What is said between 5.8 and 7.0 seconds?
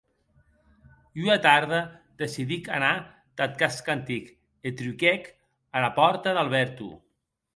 ara pòrta d'Alberto.